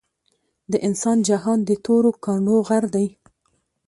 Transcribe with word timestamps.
د 0.71 0.73
انسان 0.87 1.17
جهان 1.29 1.59
د 1.65 1.71
تورو 1.85 2.11
کانړو 2.25 2.57
غر 2.67 2.83
دے 2.95 3.05